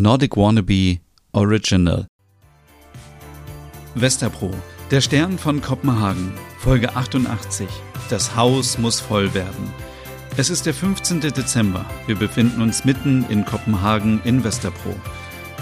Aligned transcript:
Nordic 0.00 0.36
Wannabe 0.36 0.98
Original. 1.32 2.06
Westerpro, 3.94 4.50
der 4.92 5.00
Stern 5.00 5.38
von 5.38 5.60
Kopenhagen, 5.60 6.32
Folge 6.58 6.94
88. 6.94 7.66
Das 8.08 8.36
Haus 8.36 8.78
muss 8.78 9.00
voll 9.00 9.34
werden. 9.34 9.72
Es 10.36 10.50
ist 10.50 10.66
der 10.66 10.74
15. 10.74 11.20
Dezember. 11.20 11.84
Wir 12.06 12.14
befinden 12.14 12.62
uns 12.62 12.84
mitten 12.84 13.26
in 13.28 13.44
Kopenhagen 13.44 14.20
in 14.24 14.44
Westerpro. 14.44 14.94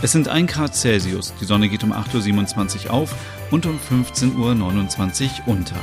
Es 0.03 0.12
sind 0.12 0.29
1 0.29 0.53
Grad 0.53 0.75
Celsius, 0.75 1.33
die 1.41 1.47
Sonne 1.47 1.71
geht 1.71 1.83
um 1.83 1.93
8.27 1.93 2.87
Uhr 2.87 2.93
auf 2.93 3.15
und 3.51 3.65
um 3.65 3.79
15.29 3.79 5.25
Uhr 5.47 5.49
unter. 5.49 5.77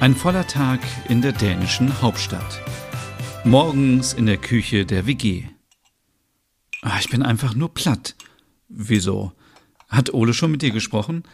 Ein 0.00 0.16
voller 0.16 0.46
Tag 0.46 0.80
in 1.08 1.22
der 1.22 1.32
dänischen 1.32 2.02
Hauptstadt. 2.02 2.60
Morgens 3.44 4.12
in 4.12 4.26
der 4.26 4.38
Küche 4.38 4.84
der 4.84 5.06
WG. 5.06 5.44
Ah, 6.88 6.98
ich 7.00 7.10
bin 7.10 7.24
einfach 7.24 7.56
nur 7.56 7.74
platt. 7.74 8.14
Wieso? 8.68 9.32
Hat 9.88 10.14
Ole 10.14 10.32
schon 10.32 10.52
mit 10.52 10.62
dir 10.62 10.70
gesprochen? 10.70 11.24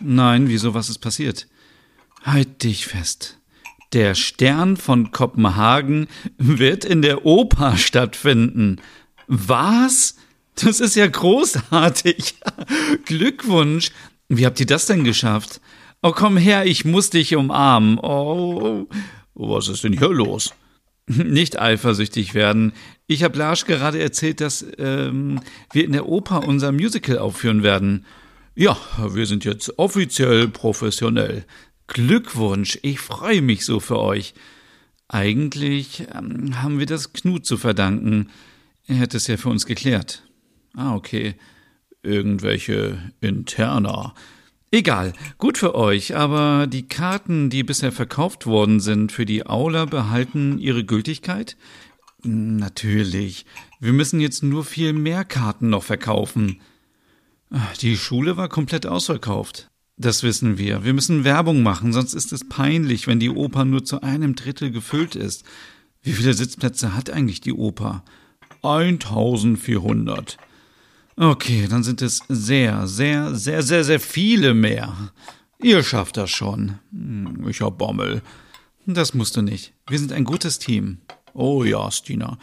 Nein, 0.00 0.48
wieso, 0.48 0.72
was 0.72 0.88
ist 0.88 1.00
passiert? 1.00 1.48
Halt 2.22 2.62
dich 2.62 2.86
fest. 2.86 3.38
Der 3.92 4.14
Stern 4.14 4.78
von 4.78 5.10
Kopenhagen 5.10 6.08
wird 6.38 6.86
in 6.86 7.02
der 7.02 7.26
Oper 7.26 7.76
stattfinden. 7.76 8.80
Was? 9.26 10.16
Das 10.54 10.80
ist 10.80 10.96
ja 10.96 11.06
großartig. 11.08 12.36
Glückwunsch. 13.04 13.90
Wie 14.30 14.46
habt 14.46 14.60
ihr 14.60 14.66
das 14.66 14.86
denn 14.86 15.04
geschafft? 15.04 15.60
Oh, 16.00 16.12
komm 16.12 16.38
her, 16.38 16.64
ich 16.64 16.86
muss 16.86 17.10
dich 17.10 17.36
umarmen. 17.36 17.98
Oh, 17.98 18.88
was 19.34 19.68
ist 19.68 19.84
denn 19.84 19.92
hier 19.92 20.08
los? 20.08 20.54
Nicht 21.06 21.58
eifersüchtig 21.60 22.34
werden. 22.34 22.72
Ich 23.06 23.24
habe 23.24 23.38
Lars 23.38 23.64
gerade 23.64 24.00
erzählt, 24.00 24.40
dass 24.40 24.64
ähm, 24.78 25.40
wir 25.72 25.84
in 25.84 25.92
der 25.92 26.08
Oper 26.08 26.46
unser 26.46 26.72
Musical 26.72 27.18
aufführen 27.18 27.62
werden. 27.62 28.06
Ja, 28.54 28.76
wir 28.98 29.26
sind 29.26 29.44
jetzt 29.44 29.78
offiziell 29.78 30.48
professionell. 30.48 31.44
Glückwunsch, 31.86 32.78
ich 32.82 33.00
freue 33.00 33.42
mich 33.42 33.64
so 33.64 33.80
für 33.80 33.98
euch. 33.98 34.34
Eigentlich 35.08 36.06
ähm, 36.14 36.62
haben 36.62 36.78
wir 36.78 36.86
das 36.86 37.12
Knut 37.12 37.44
zu 37.44 37.56
verdanken. 37.56 38.30
Er 38.86 38.96
hätte 38.96 39.16
es 39.16 39.26
ja 39.26 39.36
für 39.36 39.48
uns 39.48 39.66
geklärt. 39.66 40.22
Ah, 40.74 40.94
okay. 40.94 41.34
Irgendwelche 42.02 43.12
Interna. 43.20 44.14
Egal, 44.74 45.12
gut 45.36 45.58
für 45.58 45.74
euch, 45.74 46.16
aber 46.16 46.66
die 46.66 46.88
Karten, 46.88 47.50
die 47.50 47.62
bisher 47.62 47.92
verkauft 47.92 48.46
worden 48.46 48.80
sind 48.80 49.12
für 49.12 49.26
die 49.26 49.44
Aula, 49.44 49.84
behalten 49.84 50.58
ihre 50.58 50.82
Gültigkeit? 50.82 51.58
Natürlich. 52.22 53.44
Wir 53.80 53.92
müssen 53.92 54.18
jetzt 54.18 54.42
nur 54.42 54.64
viel 54.64 54.94
mehr 54.94 55.26
Karten 55.26 55.68
noch 55.68 55.82
verkaufen. 55.82 56.62
Die 57.82 57.98
Schule 57.98 58.38
war 58.38 58.48
komplett 58.48 58.86
ausverkauft. 58.86 59.70
Das 59.98 60.22
wissen 60.22 60.56
wir. 60.56 60.84
Wir 60.84 60.94
müssen 60.94 61.24
Werbung 61.24 61.62
machen, 61.62 61.92
sonst 61.92 62.14
ist 62.14 62.32
es 62.32 62.48
peinlich, 62.48 63.06
wenn 63.06 63.20
die 63.20 63.28
Oper 63.28 63.66
nur 63.66 63.84
zu 63.84 64.00
einem 64.00 64.34
Drittel 64.36 64.70
gefüllt 64.70 65.16
ist. 65.16 65.44
Wie 66.00 66.12
viele 66.12 66.32
Sitzplätze 66.32 66.94
hat 66.94 67.10
eigentlich 67.10 67.42
die 67.42 67.52
Oper? 67.52 68.04
1400. 68.62 70.38
Okay, 71.22 71.68
dann 71.70 71.84
sind 71.84 72.02
es 72.02 72.20
sehr, 72.28 72.88
sehr, 72.88 73.36
sehr, 73.36 73.62
sehr, 73.62 73.84
sehr 73.84 74.00
viele 74.00 74.54
mehr. 74.54 75.12
Ihr 75.62 75.84
schafft 75.84 76.16
das 76.16 76.32
schon. 76.32 76.80
Hm, 76.90 77.46
ich 77.48 77.60
hab 77.60 77.78
Bommel. 77.78 78.22
Das 78.86 79.14
musst 79.14 79.36
du 79.36 79.42
nicht. 79.42 79.72
Wir 79.86 80.00
sind 80.00 80.10
ein 80.12 80.24
gutes 80.24 80.58
Team. 80.58 80.98
Oh 81.32 81.62
ja, 81.62 81.92
Stina. 81.92 82.38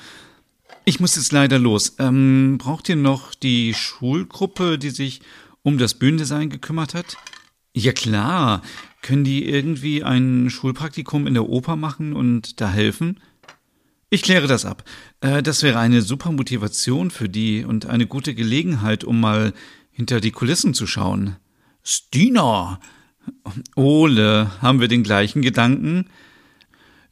Ich 0.85 1.01
muss 1.01 1.17
jetzt 1.17 1.33
leider 1.33 1.59
los. 1.59 1.95
Ähm, 1.99 2.57
braucht 2.57 2.87
ihr 2.87 2.95
noch 2.95 3.35
die 3.35 3.73
Schulgruppe, 3.73 4.77
die 4.77 4.91
sich 4.91 5.19
um 5.61 5.77
das 5.77 5.95
Bühnendesign 5.95 6.49
gekümmert 6.49 6.93
hat? 6.93 7.17
Ja 7.73 7.91
klar. 7.91 8.61
Können 9.01 9.25
die 9.25 9.43
irgendwie 9.49 10.05
ein 10.05 10.49
Schulpraktikum 10.49 11.27
in 11.27 11.33
der 11.33 11.49
Oper 11.49 11.75
machen 11.75 12.13
und 12.13 12.61
da 12.61 12.69
helfen? 12.69 13.19
Ich 14.09 14.23
kläre 14.23 14.47
das 14.47 14.65
ab. 14.65 14.83
Äh, 15.21 15.43
das 15.43 15.63
wäre 15.63 15.79
eine 15.79 16.01
super 16.01 16.31
Motivation 16.31 17.11
für 17.11 17.29
die 17.29 17.63
und 17.63 17.85
eine 17.85 18.07
gute 18.07 18.33
Gelegenheit, 18.33 19.03
um 19.03 19.19
mal 19.19 19.53
hinter 19.91 20.19
die 20.19 20.31
Kulissen 20.31 20.73
zu 20.73 20.87
schauen. 20.87 21.35
Stina! 21.83 22.79
Ole, 23.75 24.49
haben 24.61 24.79
wir 24.79 24.87
den 24.87 25.03
gleichen 25.03 25.41
Gedanken? 25.41 26.09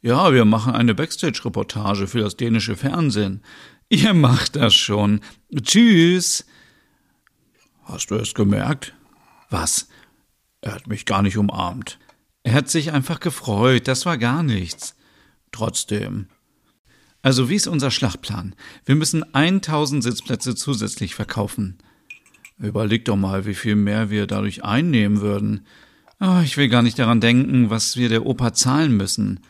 Ja, 0.00 0.32
wir 0.32 0.44
machen 0.44 0.74
eine 0.74 0.94
Backstage-Reportage 0.94 2.06
für 2.06 2.20
das 2.20 2.36
dänische 2.36 2.76
Fernsehen. 2.76 3.42
Ihr 3.88 4.14
macht 4.14 4.56
das 4.56 4.74
schon. 4.74 5.20
Tschüss. 5.54 6.46
Hast 7.84 8.10
du 8.10 8.16
es 8.16 8.34
gemerkt? 8.34 8.94
Was? 9.50 9.88
Er 10.60 10.74
hat 10.74 10.86
mich 10.88 11.06
gar 11.06 11.22
nicht 11.22 11.38
umarmt. 11.38 11.98
Er 12.42 12.54
hat 12.54 12.68
sich 12.68 12.92
einfach 12.92 13.20
gefreut, 13.20 13.88
das 13.88 14.06
war 14.06 14.18
gar 14.18 14.42
nichts. 14.42 14.94
Trotzdem, 15.52 16.28
also 17.22 17.48
wie 17.48 17.56
ist 17.56 17.66
unser 17.66 17.90
Schlachtplan? 17.90 18.54
Wir 18.84 18.94
müssen 18.94 19.24
1000 19.34 20.02
Sitzplätze 20.02 20.54
zusätzlich 20.54 21.14
verkaufen. 21.14 21.78
Überleg 22.58 23.04
doch 23.04 23.16
mal, 23.16 23.46
wie 23.46 23.54
viel 23.54 23.76
mehr 23.76 24.10
wir 24.10 24.26
dadurch 24.26 24.64
einnehmen 24.64 25.20
würden. 25.20 25.66
Oh, 26.20 26.40
ich 26.42 26.56
will 26.56 26.68
gar 26.68 26.82
nicht 26.82 26.98
daran 26.98 27.20
denken, 27.20 27.70
was 27.70 27.96
wir 27.96 28.08
der 28.08 28.26
Oper 28.26 28.52
zahlen 28.52 28.96
müssen. 28.96 29.40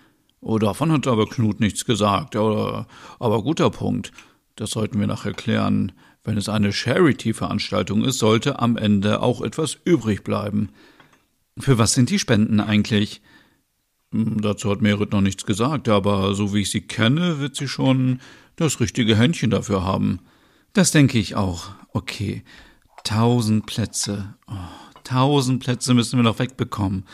Oh, 0.41 0.59
davon 0.59 0.93
hat 0.93 1.07
aber 1.07 1.27
Knut 1.27 1.61
nichts 1.61 1.85
gesagt. 1.85 2.37
Aber, 2.37 2.87
aber 3.19 3.43
guter 3.43 3.71
Punkt. 3.71 4.13
Das 4.57 4.71
sollten 4.71 5.01
wir 5.01 5.07
nachher 5.07 5.33
klären. 5.33 5.93
Wenn 6.25 6.37
es 6.37 6.49
eine 6.49 6.73
Charity-Veranstaltung 6.73 8.05
ist, 8.05 8.19
sollte 8.19 8.59
am 8.59 8.77
Ende 8.77 9.23
auch 9.23 9.41
etwas 9.41 9.79
übrig 9.85 10.25
bleiben. 10.25 10.69
Für 11.59 11.79
was 11.79 11.95
sind 11.95 12.11
die 12.11 12.19
Spenden 12.19 12.61
eigentlich? 12.61 13.23
Hm, 14.13 14.41
dazu 14.41 14.71
hat 14.71 14.81
Merit 14.81 15.13
noch 15.13 15.21
nichts 15.21 15.45
gesagt, 15.45 15.89
aber 15.89 16.35
so 16.35 16.55
wie 16.55 16.61
ich 16.61 16.71
sie 16.71 16.81
kenne, 16.81 17.41
wird 17.41 17.57
sie 17.57 17.69
schon 17.69 18.21
das 18.57 18.81
richtige 18.81 19.17
Händchen 19.17 19.51
dafür 19.51 19.85
haben. 19.85 20.21
Das 20.73 20.91
denke 20.91 21.19
ich 21.19 21.35
auch. 21.35 21.71
Okay. 21.93 22.43
Tausend 23.05 23.67
Plätze. 23.67 24.35
Oh, 24.49 24.55
tausend 25.05 25.63
Plätze 25.63 25.95
müssen 25.95 26.19
wir 26.19 26.25
noch 26.25 26.39
wegbekommen. 26.39 27.05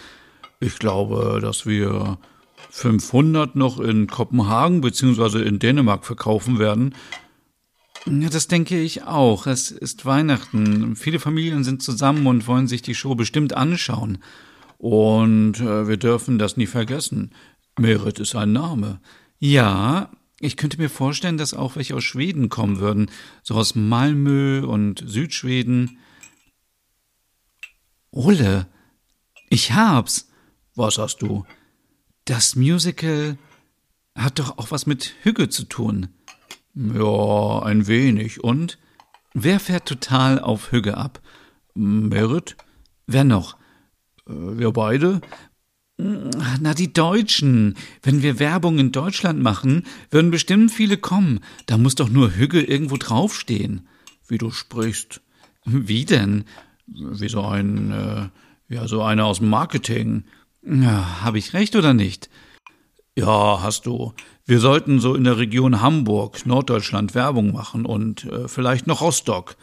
Ich 0.61 0.79
glaube, 0.79 1.39
dass 1.41 1.67
wir 1.67 2.19
500 2.71 3.55
noch 3.55 3.79
in 3.79 4.07
Kopenhagen 4.07 4.81
bzw. 4.81 5.43
in 5.43 5.59
Dänemark 5.59 6.05
verkaufen 6.05 6.59
werden. 6.59 6.95
Ja, 8.07 8.29
das 8.29 8.49
denke 8.49 8.81
ich 8.81 9.05
auch. 9.05 9.47
Es 9.47 9.71
ist 9.71 10.05
Weihnachten. 10.05 10.97
Viele 10.97 11.21
Familien 11.21 11.65
sind 11.65 11.83
zusammen 11.83 12.27
und 12.27 12.47
wollen 12.47 12.67
sich 12.67 12.83
die 12.83 12.95
Show 12.95 13.15
bestimmt 13.15 13.57
anschauen. 13.57 14.19
Und 14.79 15.61
äh, 15.61 15.89
wir 15.89 15.97
dürfen 15.97 16.39
das 16.39 16.57
nie 16.57 16.67
vergessen. 16.67 17.33
Merit 17.79 18.19
ist 18.19 18.35
ein 18.35 18.53
Name. 18.53 19.01
Ja, 19.39 20.11
ich 20.41 20.57
könnte 20.57 20.79
mir 20.79 20.91
vorstellen, 20.91 21.39
dass 21.39 21.55
auch 21.55 21.77
welche 21.77 21.95
aus 21.97 22.05
Schweden 22.05 22.49
kommen 22.49 22.79
würden. 22.79 23.11
So 23.43 23.55
aus 23.55 23.75
Malmö 23.75 24.65
und 24.67 25.03
Südschweden. 25.07 25.99
Ole, 28.11 28.67
ich 29.51 29.73
hab's. 29.73 30.29
Was 30.75 30.99
hast 30.99 31.23
du? 31.23 31.45
Das 32.25 32.57
Musical 32.57 33.39
hat 34.17 34.39
doch 34.39 34.59
auch 34.59 34.71
was 34.71 34.87
mit 34.87 35.15
Hügge 35.23 35.49
zu 35.49 35.65
tun. 35.65 36.09
Ja, 36.75 37.63
ein 37.63 37.87
wenig. 37.87 38.43
Und? 38.43 38.79
Wer 39.33 39.61
fährt 39.61 39.87
total 39.87 40.41
auf 40.41 40.73
Hügge 40.73 40.97
ab? 40.97 41.21
Merit? 41.75 42.57
Wer 43.07 43.25
noch? 43.25 43.57
Äh, 44.29 44.59
wir 44.59 44.73
beide? 44.73 45.21
Na, 45.97 46.75
die 46.75 46.93
Deutschen. 46.93 47.77
Wenn 48.03 48.23
wir 48.23 48.41
Werbung 48.41 48.79
in 48.79 48.91
Deutschland 48.91 49.41
machen, 49.41 49.85
würden 50.11 50.33
bestimmt 50.33 50.73
viele 50.73 50.97
kommen. 50.97 51.41
Da 51.67 51.79
muss 51.79 51.95
doch 51.95 52.09
nur 52.09 52.35
Hügge 52.35 52.63
irgendwo 52.63 52.97
draufstehen. 52.97 53.87
Wie 54.27 54.39
du 54.39 54.51
sprichst. 54.51 55.21
Wie 55.65 56.05
denn? 56.05 56.45
Wie 56.87 57.29
so 57.29 57.43
ein, 57.43 57.93
äh, 57.93 58.75
ja, 58.75 58.89
so 58.89 59.03
einer 59.03 59.27
aus 59.27 59.39
dem 59.39 59.51
Marketing. 59.51 60.25
Ja, 60.67 61.23
hab 61.23 61.37
ich 61.37 61.53
recht 61.53 61.77
oder 61.77 61.95
nicht? 61.95 62.29
Ja, 63.17 63.63
hast 63.63 63.87
du. 63.87 64.13
Wir 64.45 64.59
sollten 64.59 64.99
so 64.99 65.15
in 65.15 65.25
der 65.25 65.39
Region 65.39 65.81
Hamburg, 65.81 66.45
Norddeutschland 66.45 67.15
Werbung 67.15 67.53
machen 67.53 67.87
und 67.87 68.25
äh, 68.25 68.49
vielleicht 68.49 68.87
noch 68.89 69.01
Rostock. 69.01 69.57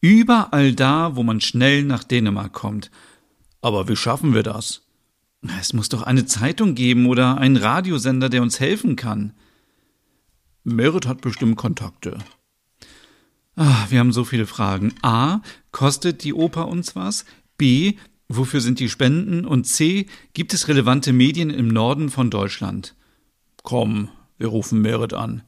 Überall 0.00 0.74
da, 0.74 1.16
wo 1.16 1.22
man 1.22 1.40
schnell 1.40 1.82
nach 1.82 2.04
Dänemark 2.04 2.52
kommt. 2.52 2.90
Aber 3.62 3.88
wie 3.88 3.96
schaffen 3.96 4.34
wir 4.34 4.42
das? 4.42 4.82
Es 5.58 5.72
muss 5.72 5.88
doch 5.88 6.02
eine 6.02 6.26
Zeitung 6.26 6.74
geben 6.74 7.06
oder 7.06 7.38
einen 7.38 7.56
Radiosender, 7.56 8.28
der 8.28 8.42
uns 8.42 8.60
helfen 8.60 8.96
kann. 8.96 9.32
Merit 10.64 11.06
hat 11.06 11.20
bestimmt 11.20 11.56
Kontakte. 11.56 12.18
Ach, 13.56 13.90
wir 13.90 13.98
haben 13.98 14.12
so 14.12 14.24
viele 14.24 14.46
Fragen. 14.46 14.94
A. 15.02 15.40
Kostet 15.72 16.24
die 16.24 16.34
Oper 16.34 16.68
uns 16.68 16.94
was? 16.94 17.24
B. 17.56 17.94
Wofür 18.28 18.60
sind 18.60 18.78
die 18.80 18.88
Spenden? 18.88 19.44
Und 19.44 19.66
C. 19.66 20.06
Gibt 20.32 20.54
es 20.54 20.68
relevante 20.68 21.12
Medien 21.12 21.50
im 21.50 21.68
Norden 21.68 22.08
von 22.08 22.30
Deutschland? 22.30 22.94
Komm, 23.62 24.08
wir 24.38 24.48
rufen 24.48 24.80
Merit 24.80 25.12
an. 25.12 25.42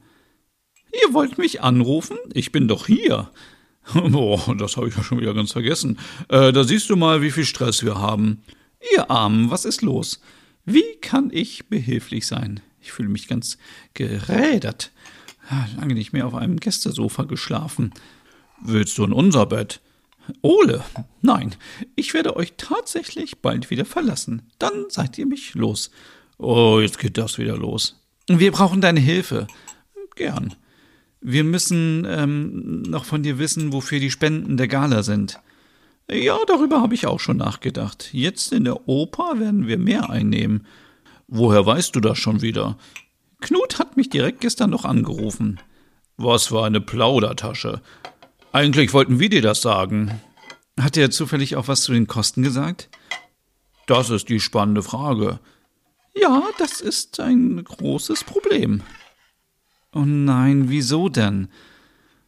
Ihr 0.91 1.13
wollt 1.13 1.37
mich 1.37 1.61
anrufen? 1.61 2.17
Ich 2.33 2.51
bin 2.51 2.67
doch 2.67 2.85
hier. 2.87 3.31
Boah, 3.93 4.55
das 4.55 4.77
habe 4.77 4.87
ich 4.87 4.95
ja 4.95 5.03
schon 5.03 5.19
wieder 5.19 5.33
ganz 5.33 5.51
vergessen. 5.51 5.99
Äh, 6.29 6.51
da 6.51 6.63
siehst 6.63 6.89
du 6.89 6.95
mal, 6.95 7.21
wie 7.21 7.31
viel 7.31 7.45
Stress 7.45 7.83
wir 7.83 7.95
haben. 7.99 8.43
Ihr 8.93 9.09
Armen, 9.09 9.51
was 9.51 9.65
ist 9.65 9.81
los? 9.81 10.21
Wie 10.65 10.95
kann 11.01 11.29
ich 11.31 11.67
behilflich 11.67 12.25
sein? 12.25 12.61
Ich 12.81 12.91
fühle 12.91 13.09
mich 13.09 13.27
ganz 13.27 13.57
gerädert. 13.93 14.91
Lange 15.77 15.93
nicht 15.93 16.13
mehr 16.13 16.25
auf 16.25 16.33
einem 16.33 16.59
Gästesofa 16.59 17.23
geschlafen. 17.23 17.93
Willst 18.61 18.97
du 18.97 19.03
in 19.03 19.13
unser 19.13 19.45
Bett? 19.45 19.81
Ole, 20.41 20.83
nein, 21.21 21.53
ich 21.95 22.15
werde 22.15 22.35
euch 22.35 22.53
tatsächlich 22.57 23.39
bald 23.41 23.69
wieder 23.69 23.85
verlassen. 23.85 24.51
Dann 24.57 24.85
seid 24.89 25.19
ihr 25.19 25.27
mich 25.27 25.53
los. 25.53 25.91
Oh, 26.37 26.79
jetzt 26.81 26.97
geht 26.97 27.17
das 27.19 27.37
wieder 27.37 27.57
los. 27.57 28.01
Wir 28.27 28.51
brauchen 28.51 28.81
deine 28.81 28.99
Hilfe. 28.99 29.45
Gern. 30.15 30.55
Wir 31.21 31.43
müssen 31.43 32.05
ähm, 32.07 32.83
noch 32.83 33.05
von 33.05 33.23
dir 33.23 33.39
wissen, 33.39 33.73
wofür 33.73 33.99
die 33.99 34.11
Spenden 34.11 34.57
der 34.57 34.67
Gala 34.67 35.03
sind. 35.03 35.39
Ja, 36.09 36.37
darüber 36.45 36.81
habe 36.81 36.93
ich 36.93 37.07
auch 37.07 37.19
schon 37.19 37.37
nachgedacht. 37.37 38.09
Jetzt 38.11 38.53
in 38.53 38.63
der 38.63 38.87
Oper 38.87 39.39
werden 39.39 39.67
wir 39.67 39.77
mehr 39.77 40.09
einnehmen. 40.09 40.67
Woher 41.27 41.65
weißt 41.65 41.95
du 41.95 41.99
das 41.99 42.19
schon 42.19 42.41
wieder? 42.41 42.77
Knut 43.41 43.79
hat 43.79 43.97
mich 43.97 44.09
direkt 44.09 44.41
gestern 44.41 44.69
noch 44.69 44.85
angerufen. 44.85 45.59
Was 46.17 46.47
für 46.47 46.63
eine 46.63 46.79
Plaudertasche. 46.79 47.81
Eigentlich 48.51 48.93
wollten 48.93 49.19
wir 49.19 49.29
dir 49.29 49.41
das 49.41 49.61
sagen. 49.61 50.21
Hat 50.79 50.95
er 50.95 51.09
zufällig 51.09 51.55
auch 51.55 51.67
was 51.67 51.81
zu 51.81 51.93
den 51.93 52.07
Kosten 52.07 52.43
gesagt? 52.43 52.89
Das 53.87 54.09
ist 54.09 54.29
die 54.29 54.39
spannende 54.39 54.83
Frage. 54.83 55.39
Ja, 56.15 56.43
das 56.57 56.81
ist 56.81 57.19
ein 57.19 57.63
großes 57.63 58.23
Problem. 58.23 58.81
Oh 59.95 60.03
nein, 60.03 60.67
wieso 60.67 61.07
denn? 61.07 61.47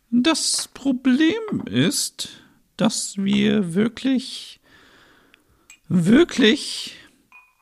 Das 0.09 0.69
Problem 0.73 1.65
ist, 1.65 2.29
dass 2.77 3.17
wir 3.17 3.73
wirklich, 3.73 4.61
wirklich, 5.89 6.95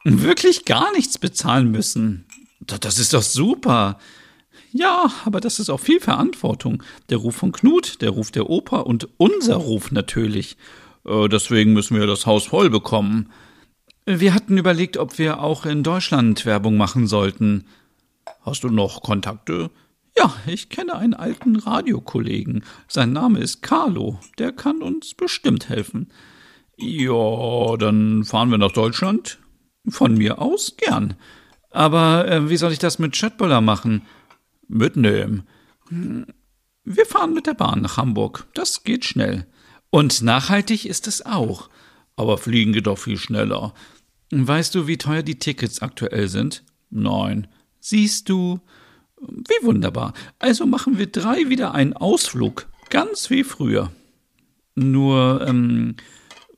wirklich 0.04 0.64
gar 0.66 0.92
nichts 0.92 1.18
bezahlen 1.18 1.72
müssen. 1.72 2.26
Das 2.60 3.00
ist 3.00 3.16
doch 3.16 3.24
super. 3.24 3.98
Ja, 4.72 5.12
aber 5.26 5.42
das 5.42 5.58
ist 5.58 5.72
auch 5.72 5.80
viel 5.80 6.00
Verantwortung. 6.00 6.84
Der 7.10 7.18
Ruf 7.18 7.38
von 7.38 7.52
Knut, 7.52 8.04
der 8.04 8.12
Ruf 8.12 8.30
der 8.30 8.48
Oper 8.48 8.86
und 8.86 9.10
unser 9.18 9.56
Ruf 9.56 9.92
natürlich. 9.92 10.56
Äh, 11.04 11.30
deswegen 11.30 11.74
müssen 11.74 11.98
wir 11.98 12.06
das 12.06 12.28
Haus 12.28 12.46
voll 12.46 12.70
bekommen. 12.70 13.32
Wir 14.06 14.36
hatten 14.36 14.60
überlegt, 14.60 14.98
ob 14.98 15.18
wir 15.18 15.40
auch 15.40 15.66
in 15.66 15.82
Deutschland 15.82 16.46
Werbung 16.46 16.78
machen 16.78 17.08
sollten. 17.08 17.66
Hast 18.42 18.64
du 18.64 18.70
noch 18.70 19.02
Kontakte? 19.02 19.72
Ja, 20.18 20.34
ich 20.48 20.70
kenne 20.70 20.96
einen 20.96 21.14
alten 21.14 21.58
Radiokollegen. 21.58 22.64
Sein 22.88 23.12
Name 23.12 23.40
ist 23.40 23.62
Carlo. 23.62 24.20
Der 24.38 24.52
kann 24.52 24.82
uns 24.82 25.14
bestimmt 25.14 25.70
helfen. 25.70 26.12
Ja, 26.78 27.76
dann 27.78 28.24
fahren 28.24 28.50
wir 28.50 28.58
nach 28.58 28.72
Deutschland. 28.72 29.40
Von 29.88 30.18
mir 30.18 30.40
aus 30.42 30.78
gern. 30.78 31.16
Aber 31.70 32.28
äh, 32.28 32.50
wie 32.50 32.58
soll 32.58 32.72
ich 32.72 32.80
das 32.80 33.00
mit 33.00 33.16
Schöttböller 33.16 33.62
machen? 33.62 34.04
Mitnehmen. 34.68 35.44
Wir 35.90 37.06
fahren 37.06 37.34
mit 37.34 37.48
der 37.48 37.54
Bahn 37.54 37.82
nach 37.82 37.98
Hamburg. 37.98 38.48
Das 38.54 38.84
geht 38.84 39.06
schnell. 39.06 39.46
Und 39.90 40.22
nachhaltig 40.22 40.86
ist 40.86 41.08
es 41.08 41.26
auch. 41.26 41.70
Aber 42.16 42.38
fliegen 42.38 42.74
geht 42.74 42.88
doch 42.88 42.98
viel 42.98 43.18
schneller. 43.18 43.74
Weißt 44.32 44.74
du, 44.74 44.88
wie 44.88 44.98
teuer 44.98 45.22
die 45.24 45.40
Tickets 45.40 45.82
aktuell 45.82 46.30
sind? 46.30 46.64
Nein. 46.90 47.48
Siehst 47.80 48.30
du? 48.30 48.60
Wie 49.28 49.66
wunderbar. 49.66 50.14
Also 50.40 50.66
machen 50.66 50.98
wir 50.98 51.08
drei 51.08 51.50
wieder 51.50 51.74
einen 51.74 51.94
Ausflug. 51.94 52.68
Ganz 52.90 53.30
wie 53.30 53.44
früher. 53.44 53.92
Nur, 54.76 55.46
ähm, 55.48 55.96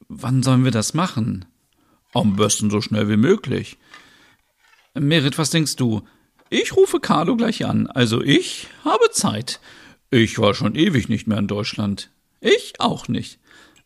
wann 0.07 0.43
sollen 0.43 0.63
wir 0.63 0.71
das 0.71 0.93
machen? 0.93 1.45
Am 2.13 2.35
besten 2.35 2.69
so 2.69 2.81
schnell 2.81 3.09
wie 3.09 3.17
möglich. 3.17 3.77
Merit, 4.93 5.37
was 5.37 5.51
denkst 5.51 5.75
du? 5.75 6.01
Ich 6.49 6.75
rufe 6.75 6.99
Carlo 6.99 7.35
gleich 7.35 7.65
an. 7.65 7.87
Also 7.87 8.21
ich 8.21 8.67
habe 8.83 9.11
Zeit. 9.11 9.59
Ich 10.09 10.39
war 10.39 10.53
schon 10.53 10.75
ewig 10.75 11.09
nicht 11.09 11.27
mehr 11.27 11.37
in 11.37 11.47
Deutschland. 11.47 12.09
Ich 12.39 12.73
auch 12.79 13.07
nicht. 13.07 13.39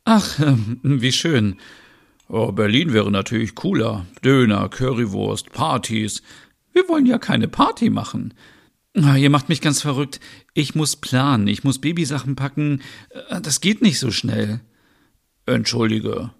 Ach, 0.05 0.39
ähm, 0.39 0.79
wie 0.83 1.11
schön. 1.11 1.57
Oh, 2.27 2.51
Berlin 2.51 2.93
wäre 2.93 3.11
natürlich 3.11 3.55
cooler. 3.55 4.05
Döner, 4.23 4.69
Currywurst, 4.69 5.51
Partys. 5.51 6.21
Wir 6.71 6.87
wollen 6.87 7.05
ja 7.05 7.17
keine 7.17 7.47
Party 7.47 7.89
machen. 7.89 8.33
Ihr 8.93 9.29
macht 9.29 9.47
mich 9.47 9.61
ganz 9.61 9.81
verrückt. 9.81 10.19
Ich 10.53 10.75
muss 10.75 10.97
planen, 10.97 11.47
ich 11.47 11.63
muss 11.63 11.79
Babysachen 11.79 12.35
packen. 12.35 12.81
Äh, 13.29 13.41
das 13.41 13.61
geht 13.61 13.81
nicht 13.81 13.99
so 13.99 14.11
schnell. 14.11 14.59
Entschuldige. 15.45 16.31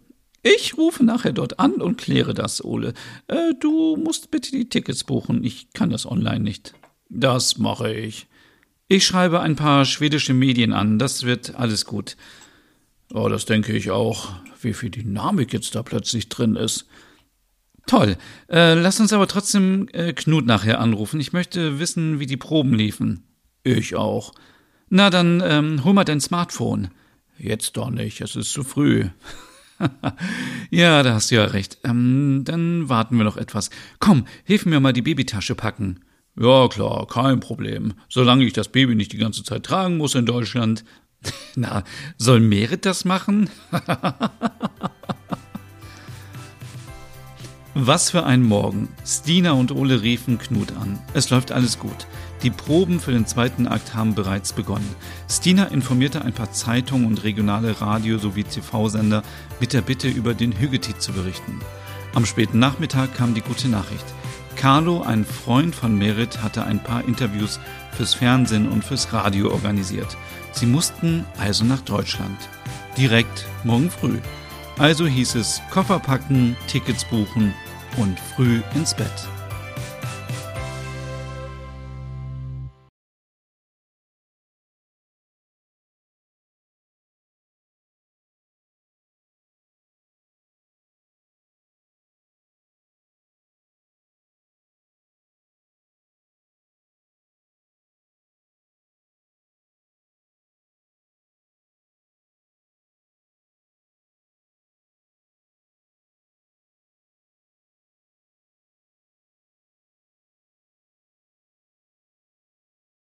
Ich 0.43 0.77
rufe 0.77 1.03
nachher 1.03 1.33
dort 1.33 1.59
an 1.59 1.73
und 1.75 1.97
kläre 1.97 2.33
das, 2.33 2.63
Ole. 2.63 2.93
Äh, 3.27 3.53
du 3.59 3.95
musst 3.95 4.31
bitte 4.31 4.51
die 4.51 4.67
Tickets 4.67 5.03
buchen. 5.03 5.43
Ich 5.43 5.71
kann 5.73 5.91
das 5.91 6.05
online 6.05 6.41
nicht. 6.41 6.73
Das 7.09 7.57
mache 7.57 7.93
ich. 7.93 8.27
Ich 8.87 9.05
schreibe 9.05 9.39
ein 9.39 9.55
paar 9.55 9.85
schwedische 9.85 10.33
Medien 10.33 10.73
an. 10.73 10.99
Das 10.99 11.23
wird 11.23 11.55
alles 11.55 11.85
gut. 11.85 12.17
Oh, 13.13 13.29
das 13.29 13.45
denke 13.45 13.73
ich 13.73 13.91
auch. 13.91 14.33
Wie 14.61 14.73
viel 14.73 14.89
Dynamik 14.89 15.53
jetzt 15.53 15.75
da 15.75 15.83
plötzlich 15.83 16.27
drin 16.27 16.55
ist. 16.55 16.87
Toll. 17.87 18.17
Äh, 18.49 18.75
lass 18.75 18.99
uns 18.99 19.13
aber 19.13 19.27
trotzdem 19.27 19.87
äh, 19.93 20.13
Knut 20.13 20.45
nachher 20.45 20.79
anrufen. 20.79 21.19
Ich 21.19 21.33
möchte 21.33 21.79
wissen, 21.79 22.19
wie 22.19 22.25
die 22.25 22.37
Proben 22.37 22.73
liefen. 22.73 23.23
Ich 23.63 23.95
auch. 23.95 24.33
Na, 24.89 25.09
dann 25.09 25.41
ähm, 25.45 25.83
hol 25.83 25.93
mal 25.93 26.03
dein 26.03 26.21
Smartphone. 26.21 26.89
Jetzt 27.37 27.77
doch 27.77 27.89
nicht, 27.89 28.21
es 28.21 28.35
ist 28.35 28.51
zu 28.51 28.63
früh. 28.63 29.05
ja, 30.69 31.01
da 31.01 31.15
hast 31.15 31.31
du 31.31 31.35
ja 31.35 31.45
recht. 31.45 31.79
Ähm, 31.83 32.43
dann 32.45 32.87
warten 32.87 33.17
wir 33.17 33.23
noch 33.23 33.37
etwas. 33.37 33.69
Komm, 33.99 34.25
hilf 34.43 34.65
mir 34.65 34.79
mal 34.79 34.93
die 34.93 35.01
Babytasche 35.01 35.55
packen. 35.55 36.01
Ja, 36.39 36.67
klar, 36.67 37.07
kein 37.07 37.39
Problem. 37.39 37.93
Solange 38.09 38.45
ich 38.45 38.53
das 38.53 38.69
Baby 38.69 38.95
nicht 38.95 39.11
die 39.11 39.17
ganze 39.17 39.43
Zeit 39.43 39.63
tragen 39.63 39.97
muss 39.97 40.15
in 40.15 40.25
Deutschland. 40.25 40.83
Na, 41.55 41.83
soll 42.17 42.39
Merit 42.39 42.85
das 42.85 43.05
machen? 43.05 43.49
Was 47.83 48.11
für 48.11 48.27
ein 48.27 48.43
Morgen. 48.43 48.89
Stina 49.03 49.53
und 49.53 49.71
Ole 49.71 50.03
riefen 50.03 50.37
Knut 50.37 50.77
an. 50.77 50.99
Es 51.15 51.31
läuft 51.31 51.51
alles 51.51 51.79
gut. 51.79 52.05
Die 52.43 52.51
Proben 52.51 52.99
für 52.99 53.11
den 53.11 53.25
zweiten 53.25 53.67
Akt 53.67 53.95
haben 53.95 54.13
bereits 54.13 54.53
begonnen. 54.53 54.95
Stina 55.27 55.63
informierte 55.63 56.21
ein 56.21 56.33
paar 56.33 56.51
Zeitungen 56.51 57.07
und 57.07 57.23
regionale 57.23 57.81
Radio- 57.81 58.19
sowie 58.19 58.43
TV-Sender 58.43 59.23
mit 59.59 59.73
der 59.73 59.81
Bitte, 59.81 60.09
über 60.09 60.35
den 60.35 60.51
Hügeti 60.51 60.95
zu 60.95 61.11
berichten. 61.11 61.59
Am 62.13 62.27
späten 62.27 62.59
Nachmittag 62.59 63.15
kam 63.15 63.33
die 63.33 63.41
gute 63.41 63.67
Nachricht. 63.67 64.05
Carlo, 64.55 65.01
ein 65.01 65.25
Freund 65.25 65.73
von 65.73 65.97
Merit, 65.97 66.43
hatte 66.43 66.63
ein 66.65 66.83
paar 66.83 67.03
Interviews 67.05 67.59
fürs 67.97 68.13
Fernsehen 68.13 68.69
und 68.69 68.85
fürs 68.85 69.11
Radio 69.11 69.51
organisiert. 69.51 70.17
Sie 70.51 70.67
mussten 70.67 71.25
also 71.39 71.65
nach 71.65 71.81
Deutschland. 71.81 72.37
Direkt 72.95 73.47
morgen 73.63 73.89
früh. 73.89 74.19
Also 74.77 75.07
hieß 75.07 75.33
es 75.33 75.63
Koffer 75.71 75.97
packen, 75.97 76.55
Tickets 76.67 77.05
buchen 77.05 77.55
und 77.97 78.19
früh 78.19 78.61
ins 78.75 78.93
Bett. 78.93 79.11